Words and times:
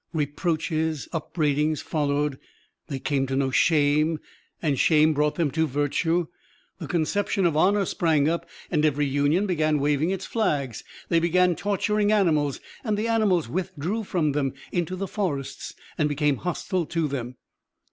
Reproaches, 0.13 1.07
upbraidings 1.13 1.79
followed. 1.83 2.39
They 2.87 2.97
came 2.97 3.27
to 3.27 3.35
know 3.35 3.51
shame, 3.51 4.19
and 4.59 4.79
shame 4.79 5.13
brought 5.13 5.35
them 5.35 5.51
to 5.51 5.67
virtue. 5.67 6.25
The 6.79 6.87
conception 6.87 7.45
of 7.45 7.55
honour 7.55 7.85
sprang 7.85 8.27
up, 8.27 8.49
and 8.71 8.83
every 8.83 9.05
union 9.05 9.45
began 9.45 9.77
waving 9.79 10.09
its 10.09 10.25
flags. 10.25 10.83
They 11.09 11.19
began 11.19 11.55
torturing 11.55 12.11
animals, 12.11 12.59
and 12.83 12.97
the 12.97 13.07
animals 13.07 13.47
withdrew 13.47 14.03
from 14.03 14.31
them 14.31 14.53
into 14.71 14.95
the 14.95 15.07
forests 15.07 15.75
and 15.99 16.09
became 16.09 16.37
hostile 16.37 16.87
to 16.87 17.07
them. 17.07 17.35